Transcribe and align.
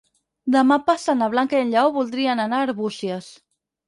Demà 0.53 0.77
passat 0.85 1.19
na 1.19 1.27
Blanca 1.33 1.59
i 1.59 1.65
en 1.65 1.69
Lleó 1.73 1.91
voldrien 1.97 2.41
anar 2.47 2.63
a 2.63 2.67
Arbúcies. 2.71 3.29